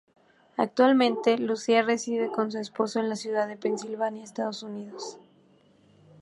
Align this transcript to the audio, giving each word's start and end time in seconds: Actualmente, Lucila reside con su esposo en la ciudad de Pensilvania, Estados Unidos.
Actualmente, 0.57 1.37
Lucila 1.37 1.83
reside 1.83 2.31
con 2.31 2.51
su 2.51 2.57
esposo 2.57 2.99
en 2.99 3.07
la 3.07 3.15
ciudad 3.15 3.47
de 3.47 3.55
Pensilvania, 3.55 4.23
Estados 4.23 4.63
Unidos. 4.63 5.19